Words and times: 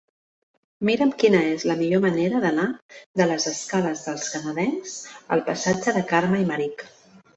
Mira'm 0.87 1.11
quina 1.23 1.41
és 1.49 1.65
la 1.71 1.75
millor 1.81 2.01
manera 2.07 2.41
d'anar 2.45 2.65
de 3.21 3.27
les 3.33 3.47
escales 3.53 4.03
dels 4.09 4.27
Canadencs 4.37 4.97
al 5.37 5.45
passatge 5.51 5.95
de 5.99 6.05
Carme 6.15 6.41
Aymerich. 6.41 6.87